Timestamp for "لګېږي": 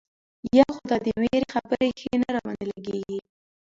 2.71-3.19